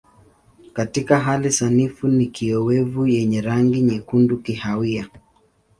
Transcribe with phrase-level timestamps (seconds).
[0.73, 5.07] Katika hali sanifu ni kiowevu yenye rangi nyekundu kahawia.